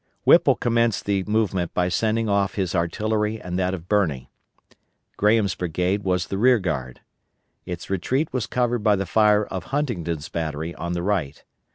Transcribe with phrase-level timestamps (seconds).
[0.23, 4.31] Whipple commenced the movement by sending off his artillery and that of Birney.
[5.15, 7.01] Graham's brigade was the rear guard.
[7.67, 11.43] Its retreat was covered by the fire of Huntington's battery on the right.